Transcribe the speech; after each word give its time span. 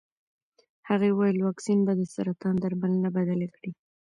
هغې 0.89 1.09
وویل 1.11 1.37
واکسین 1.41 1.79
به 1.85 1.93
د 1.99 2.01
سرطان 2.13 2.55
درملنه 2.63 3.09
بدله 3.17 3.47
کړي. 3.55 3.71